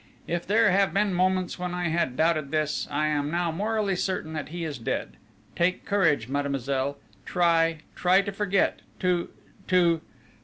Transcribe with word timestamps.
If 0.25 0.47
there 0.47 0.71
have 0.71 0.95
been 0.95 1.13
moments 1.13 1.59
when 1.59 1.75
I 1.75 1.89
have 1.89 2.15
doubted 2.17 2.49
this, 2.49 2.87
I 2.89 3.05
am 3.05 3.29
now 3.29 3.51
morally 3.51 3.95
certain 3.95 4.33
that 4.33 4.49
he 4.49 4.63
is 4.63 4.79
dead. 4.79 5.11
Take 5.55 5.85
courage, 5.85 6.27
mademoiselle! 6.27 6.97
Try, 7.23 7.81
try 7.93 8.21
to 8.23 8.31
forget 8.31 8.79
to 9.01 9.29
to 9.67 10.01